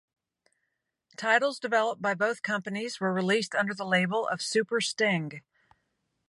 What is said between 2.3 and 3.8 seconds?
companies were released under